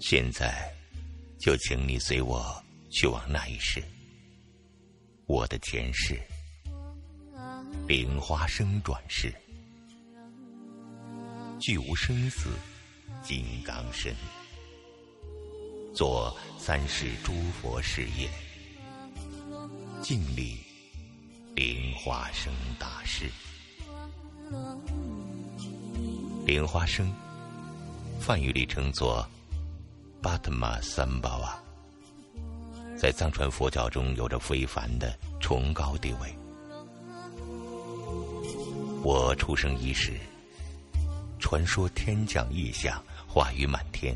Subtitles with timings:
[0.00, 0.74] 现在，
[1.38, 2.42] 就请你随我
[2.88, 3.82] 去往那一世，
[5.26, 6.18] 我的前世，
[7.86, 9.30] 莲花生转世，
[11.60, 12.48] 具无生死，
[13.22, 14.16] 金刚身，
[15.94, 18.26] 做三世诸佛事业，
[20.00, 20.60] 尽力
[21.54, 23.30] 莲花生大事。
[26.46, 27.12] 莲花生，
[28.18, 29.28] 梵语里称作
[30.22, 31.58] 巴特玛三巴瓦，
[32.94, 36.34] 在藏传佛教中有着非凡的崇高地位。
[39.02, 40.12] 我出生伊始，
[41.38, 44.14] 传说天降异象，化雨满天，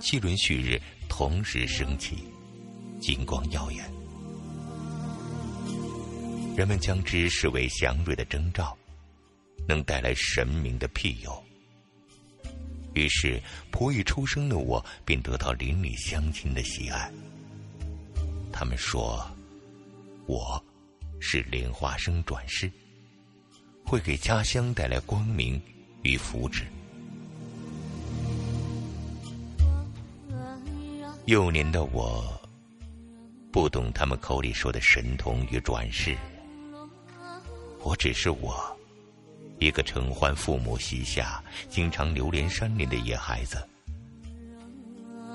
[0.00, 2.24] 七轮旭日同时升起，
[2.98, 3.84] 金光耀眼，
[6.56, 8.76] 人们将之视为祥瑞的征兆。
[9.68, 11.42] 能带来神明的庇佑，
[12.96, 13.38] 于是
[13.70, 17.12] 仆役出生的我便得到邻里乡亲的喜爱。
[18.50, 19.22] 他们说，
[20.24, 20.60] 我
[21.20, 22.72] 是莲花生转世，
[23.84, 25.60] 会给家乡带来光明
[26.02, 26.62] 与福祉。
[31.26, 32.24] 幼年的我，
[33.52, 36.16] 不懂他们口里说的神通与转世，
[37.82, 38.75] 我只是我。
[39.58, 43.56] 一个承欢父母膝下、经常流连山林的野孩子，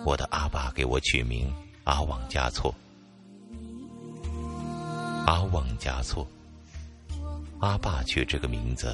[0.05, 1.51] 我的阿爸给我取名
[1.83, 2.73] 阿旺加措。
[5.25, 6.27] 阿旺加措，
[7.59, 8.93] 阿爸取这个名字，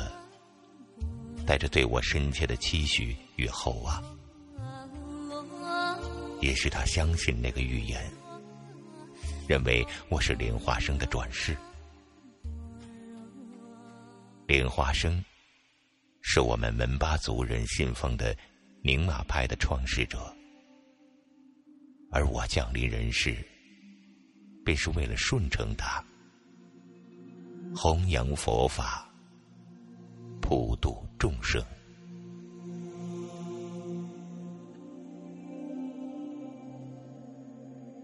[1.45, 4.03] 带着对我深切的期许与厚望，
[6.41, 8.01] 也是他相信那个预言，
[9.47, 11.55] 认为我是莲花生的转世。
[14.47, 15.21] 莲花生
[16.21, 18.33] 是我们门巴族人信奉的
[18.81, 20.33] 宁玛派的创始者，
[22.11, 23.35] 而我降临人世，
[24.63, 26.01] 便是为了顺承他，
[27.75, 29.05] 弘扬佛法，
[30.41, 31.61] 普度众生。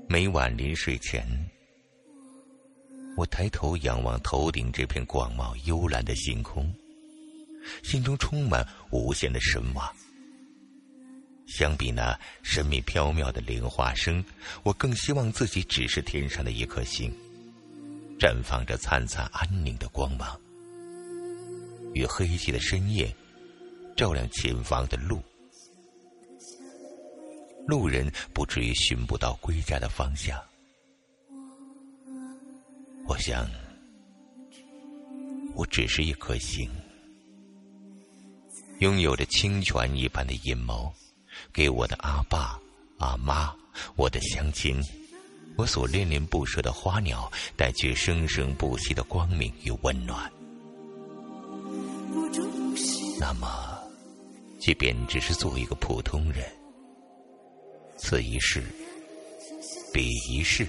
[0.10, 1.53] 每晚临睡前。
[3.16, 6.74] 我抬头仰望头顶这片广袤幽蓝的星空，
[7.84, 9.94] 心中充满无限的神往。
[11.46, 14.24] 相比那神秘飘渺的莲花生，
[14.64, 17.14] 我更希望自己只是天上的一颗星，
[18.18, 20.40] 绽放着灿灿安宁的光芒，
[21.94, 23.14] 与黑寂的深夜
[23.96, 25.22] 照亮前方的路，
[27.68, 30.42] 路人不至于寻不到归家的方向。
[33.06, 33.50] 我想，
[35.56, 36.70] 我只是一颗星，
[38.80, 40.92] 拥有着清泉一般的阴谋，
[41.52, 42.60] 给我的阿爸、
[43.00, 43.54] 阿妈、
[43.96, 44.82] 我的乡亲、
[45.58, 50.32] 我所恋恋不舍的花鸟，带去生生不息的光明与温暖。
[53.20, 53.80] 那么，
[54.60, 56.50] 即便只是做一个普通人，
[57.98, 58.64] 此一世，
[59.94, 60.66] 彼一世。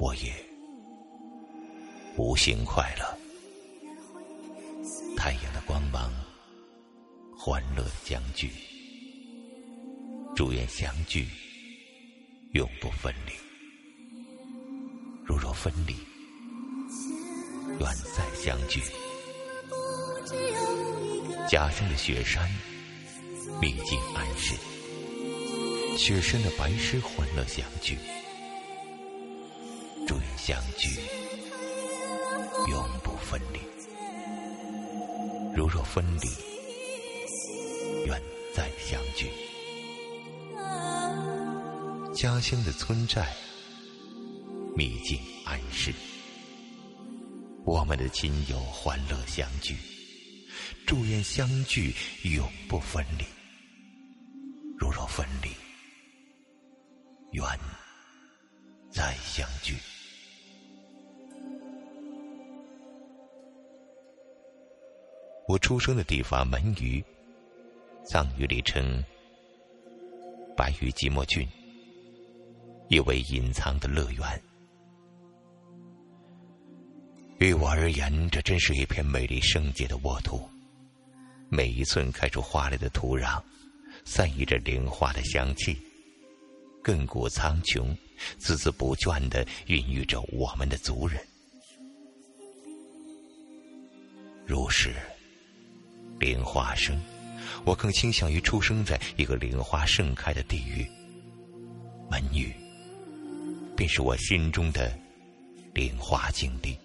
[0.00, 0.32] 我也
[2.16, 3.18] 无限快乐，
[5.14, 6.10] 太阳的光芒，
[7.36, 8.50] 欢乐相聚，
[10.34, 11.28] 祝愿相聚，
[12.52, 13.32] 永不分离。
[15.22, 15.94] 如若分离，
[17.78, 17.80] 愿
[18.16, 18.80] 再相聚。
[21.46, 22.50] 家乡的雪山，
[23.60, 24.54] 历经安适，
[25.98, 27.98] 雪山的白狮欢乐相聚。
[30.36, 31.00] 相聚，
[32.68, 33.60] 永不分离。
[35.54, 36.28] 如若分离，
[38.06, 38.22] 愿
[38.54, 39.30] 再相聚。
[42.14, 43.32] 家乡的村寨，
[44.74, 45.92] 秘境安适，
[47.64, 49.76] 我们的亲友欢乐相聚，
[50.86, 51.94] 祝愿相聚
[52.24, 53.24] 永不分离。
[54.78, 55.50] 如若分离，
[57.32, 57.44] 愿
[58.90, 59.76] 再相聚。
[65.50, 67.04] 我出生的地方门隅，
[68.04, 69.02] 藏语里称
[70.56, 71.44] 白玉即墨郡，
[72.88, 74.42] 意为隐藏的乐园。
[77.40, 80.48] 于我而言，这真是一片美丽圣洁的沃土。
[81.48, 83.42] 每一寸开出花来的土壤，
[84.04, 85.76] 散溢着莲花的香气，
[86.84, 87.92] 亘古苍穹，
[88.38, 91.20] 孜孜不倦的孕育着我们的族人。
[94.46, 94.94] 如是。
[96.20, 97.00] 莲花生
[97.64, 100.86] 我更倾向于出生在一个莲花盛开的地狱。
[102.10, 102.54] 门宇，
[103.74, 104.96] 便是我心中的
[105.72, 106.78] 莲花境地。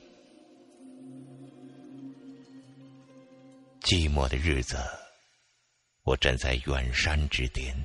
[3.82, 4.78] 寂寞的日子，
[6.04, 7.76] 我站在远山之巅，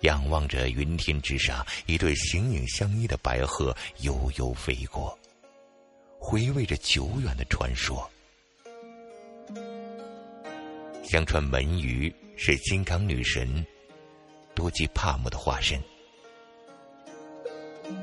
[0.00, 5.16] 仰望着云天之上一对形影相依的白鹤悠悠飞过，
[6.18, 8.10] 回味着久远的传说。
[11.10, 13.66] 相传门鱼是金刚女神
[14.54, 15.82] 多吉帕姆的化身，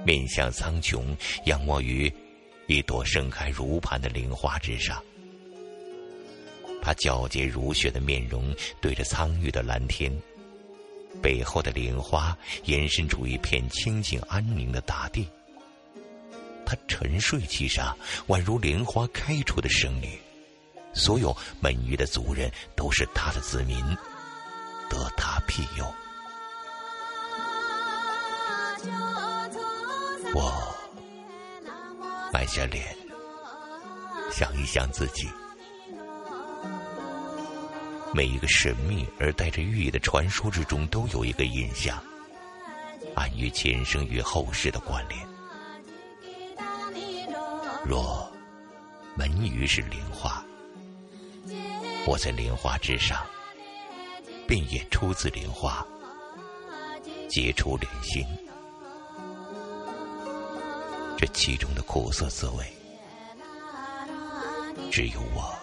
[0.03, 1.15] 面向苍穹，
[1.45, 2.11] 仰卧于
[2.65, 5.03] 一朵盛开如盘的莲花之上。
[6.81, 10.11] 她皎洁如雪的面容对着苍郁的蓝天，
[11.21, 15.27] 背后的莲花延伸出一片清静安宁的大地。
[16.65, 17.95] 她沉睡其上，
[18.29, 20.17] 宛如莲花开出的圣女。
[20.95, 23.85] 所有门鱼的族人都是他的子民，
[24.89, 25.85] 得他庇佑。
[30.33, 30.75] 我
[32.31, 32.95] 埋下脸，
[34.31, 35.29] 想一想自己。
[38.13, 42.01] 每一个神秘而带着寓意的传说之中，都有一个印象，
[43.15, 45.27] 暗喻前生与后世的关联。
[47.85, 48.31] 若
[49.17, 50.44] 门鱼是莲花。
[52.07, 53.25] 我在莲花之上，
[54.47, 55.85] 便也出自莲花，
[57.27, 58.23] 结出莲心。
[61.17, 62.63] 这其中的苦涩滋味，
[64.91, 65.57] 只有我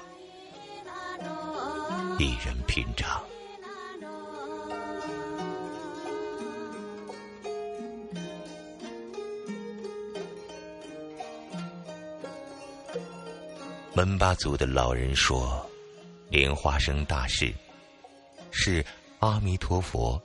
[2.18, 3.22] 一人品尝。
[13.94, 15.64] 门巴族的老人说。
[16.32, 17.52] 莲花生大士。
[18.50, 18.82] 是
[19.18, 20.20] 阿弥陀佛、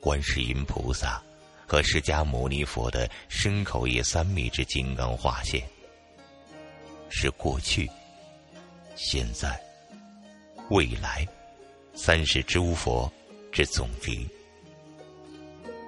[0.00, 1.22] 观世音菩萨
[1.66, 5.62] 和释迦牟尼佛的身口业三昧之金刚化现，
[7.10, 7.86] 是过去、
[8.96, 9.60] 现在、
[10.70, 11.28] 未来
[11.94, 13.12] 三世诸佛
[13.52, 14.26] 之总集，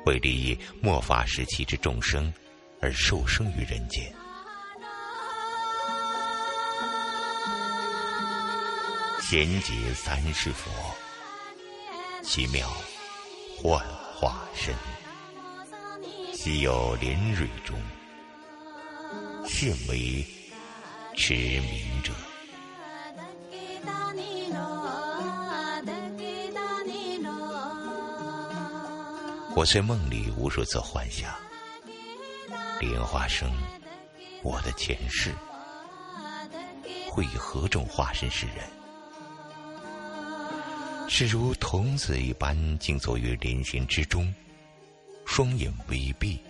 [0.05, 2.31] 为利益末法时期之众生
[2.79, 4.13] 而受生于人间。
[9.33, 10.71] 贤劫三世佛，
[12.23, 12.69] 奇妙
[13.57, 13.83] 幻
[14.15, 14.75] 化身，
[16.35, 17.81] 昔有莲蕊中，
[19.47, 20.23] 现为
[21.17, 22.13] 持名者。
[29.57, 31.35] 我在梦里无数次幻想，
[32.81, 33.51] 莲花生，
[34.43, 35.33] 我的前世
[37.09, 38.82] 会以何种化身示人？
[41.15, 44.35] 是如童子一般静坐于莲心之中，
[45.27, 46.41] 双眼微闭，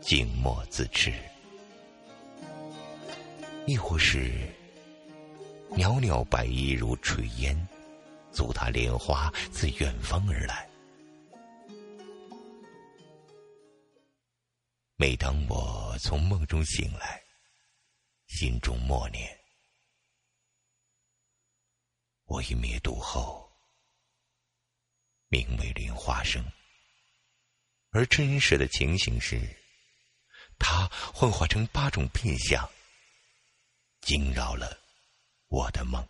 [0.00, 1.12] 静默自持；
[3.66, 4.32] 亦或是
[5.76, 7.68] 袅袅白衣如炊烟，
[8.32, 10.66] 足踏莲花自远方而来。
[14.96, 17.22] 每当我从梦中醒来，
[18.26, 19.28] 心中默念：
[22.24, 23.45] 我已灭度后。
[25.28, 26.44] 名为莲花生，
[27.90, 29.40] 而真实的情形是，
[30.58, 32.70] 他幻化成八种变相，
[34.02, 34.78] 惊扰了
[35.48, 36.06] 我的梦。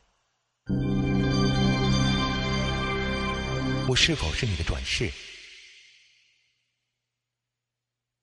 [3.88, 5.10] 我是否是你的转世？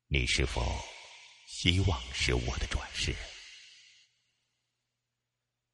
[0.08, 0.80] 你是否
[1.48, 3.16] 希望是我的转世？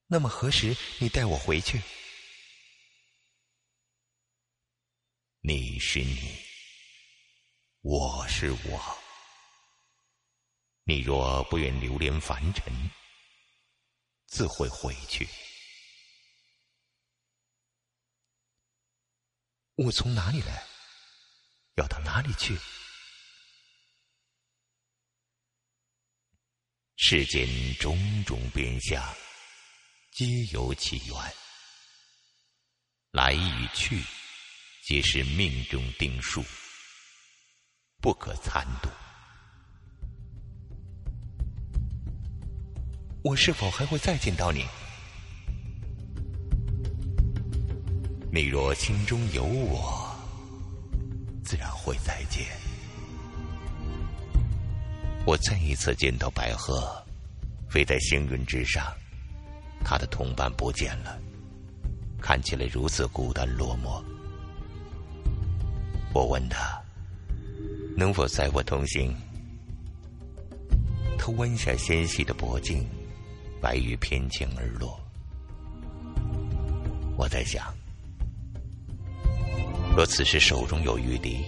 [0.08, 1.82] 那么何时你带我回去？
[5.42, 6.38] 你是你，
[7.80, 8.98] 我是我。
[10.84, 12.92] 你若不愿流连凡尘，
[14.28, 15.26] 自会回去。
[19.76, 20.68] 我从哪里来，
[21.76, 22.60] 要到哪里去？
[26.98, 29.02] 世间种种变相，
[30.12, 31.34] 皆有其源，
[33.12, 34.04] 来与去。
[34.90, 36.44] 皆是命中定数，
[38.02, 38.90] 不可参赌。
[43.24, 44.66] 我是否还会再见到你？
[48.34, 50.12] 你若心中有我，
[51.44, 52.48] 自然会再见。
[55.24, 57.06] 我再一次见到白鹤，
[57.70, 58.92] 飞在星云之上，
[59.86, 61.22] 它的同伴不见了。
[62.20, 64.04] 看起来如此孤单落寞。
[66.14, 66.82] 我问他
[67.96, 69.16] 能否载我同行，
[71.18, 72.84] 他弯下纤细的脖颈，
[73.62, 75.00] 白羽翩跹而落。
[77.16, 77.74] 我在想，
[79.96, 81.44] 若此时手中有玉笛，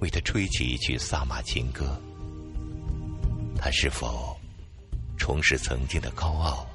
[0.00, 2.00] 为他吹起一曲萨马情歌，
[3.56, 4.36] 他是否
[5.16, 6.66] 重拾曾经的高傲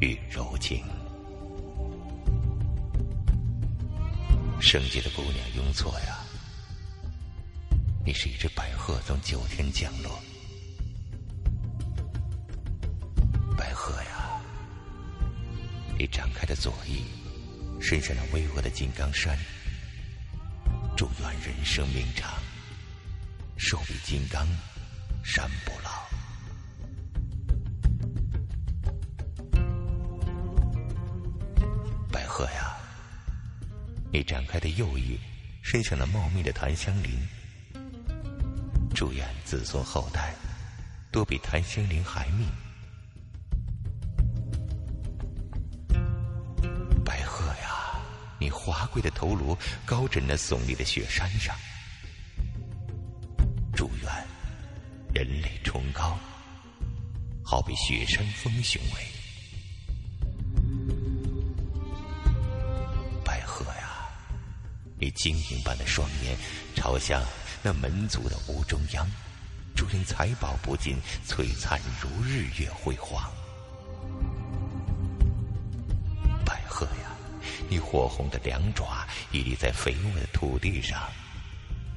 [0.00, 0.84] 与柔情？
[4.62, 6.18] 圣洁的姑娘雍措呀，
[8.06, 10.18] 你是一只白鹤从九天降落。
[13.54, 14.40] 白鹤呀，
[15.98, 17.04] 你展开的左翼，
[17.82, 19.36] 伸向那巍峨的金刚山。
[20.96, 22.32] 祝愿人生命长，
[23.58, 24.46] 寿比金刚，
[25.22, 26.08] 山不老。
[32.10, 32.71] 白鹤呀。
[34.12, 35.18] 你展开的右翼，
[35.62, 37.10] 伸向了茂密的檀香林。
[38.94, 40.34] 祝愿子孙后代
[41.10, 42.46] 都比檀香林还密。
[47.02, 47.98] 白鹤呀，
[48.38, 51.56] 你华贵的头颅高枕那耸立的雪山上。
[53.74, 54.12] 祝愿
[55.14, 56.18] 人类崇高，
[57.42, 59.21] 好比雪山峰雄伟。
[65.02, 66.38] 你晶莹般的双眼
[66.76, 67.20] 朝向
[67.60, 69.04] 那门族的屋中央，
[69.74, 73.28] 祝愿财宝不尽，璀璨如日月辉煌。
[76.46, 77.16] 白鹤呀，
[77.68, 81.10] 你火红的两爪屹立在肥沃的土地上，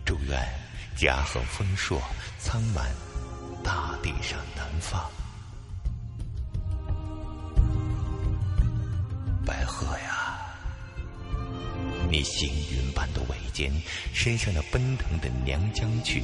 [0.03, 0.43] 祝愿
[0.97, 2.01] 家恒丰硕，
[2.39, 2.89] 苍满
[3.63, 5.11] 大地上南方。
[12.25, 13.71] 星云般的尾尖
[14.11, 16.23] 伸向那奔腾的娘江去，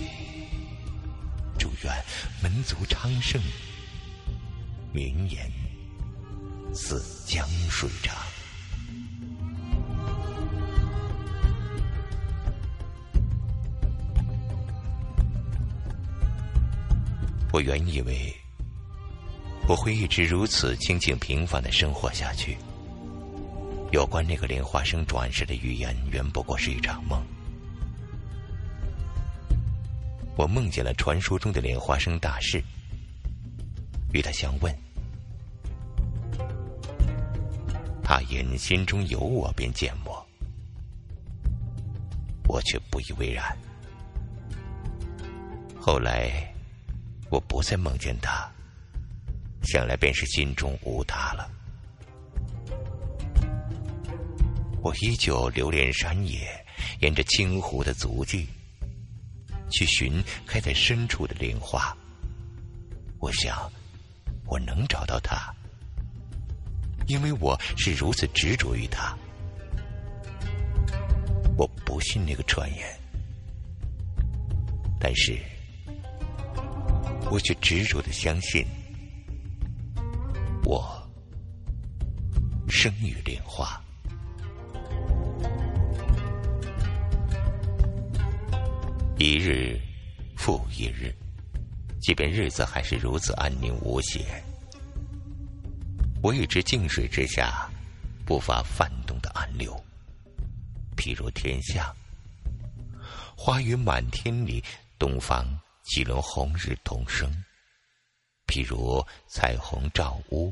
[1.59, 1.93] 祝愿
[2.41, 3.39] 门族昌盛，
[4.91, 5.49] 名言
[6.73, 8.15] 似江水长。
[17.53, 18.33] 我原以为
[19.67, 22.57] 我会一直如此清静平凡的生活下去。
[23.91, 27.21] 有关那个莲花生转世的预言，原不过是一场梦。
[30.37, 32.63] 我梦见了传说中的莲花生大士，
[34.13, 34.73] 与他相问，
[38.01, 40.25] 他言心中有我便见我，
[42.47, 43.55] 我却不以为然。
[45.77, 46.31] 后来
[47.29, 48.49] 我不再梦见他，
[49.63, 51.51] 想来便是心中无他了。
[54.83, 56.47] 我依旧留恋山野，
[57.01, 58.47] 沿着清湖的足迹
[59.69, 61.95] 去寻开在深处的莲花。
[63.19, 63.71] 我想，
[64.45, 65.53] 我能找到它，
[67.07, 69.15] 因为我是如此执着于它。
[71.55, 72.99] 我不信那个传言，
[74.99, 75.37] 但是
[77.29, 78.65] 我却执着的相信，
[80.63, 81.07] 我
[82.67, 83.79] 生于莲花。
[89.23, 89.79] 一日
[90.35, 91.15] 复一日，
[92.01, 94.43] 即便日子还是如此安宁无邪，
[96.23, 97.69] 我与之静水之下，
[98.25, 99.79] 不乏泛动的暗流。
[100.97, 101.95] 譬如天象，
[103.37, 104.63] 花雨满天里，
[104.97, 105.45] 东方
[105.83, 107.29] 几轮红日同生；
[108.47, 110.51] 譬如彩虹照屋，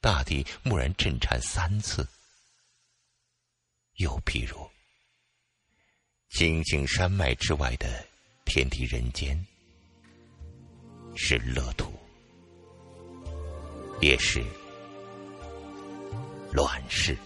[0.00, 2.02] 大地蓦然震颤三次；
[3.98, 4.68] 又譬如。
[6.30, 8.06] 星星山脉之外的
[8.44, 9.36] 天地人间，
[11.16, 11.92] 是乐土，
[14.00, 14.40] 也是
[16.52, 17.16] 乱世。